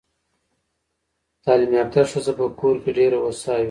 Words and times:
تعلیم 1.45 1.71
یافته 1.79 2.01
ښځه 2.11 2.31
په 2.39 2.45
کور 2.59 2.75
کې 2.83 2.89
ډېره 2.97 3.17
هوسا 3.23 3.51
وي. 3.55 3.59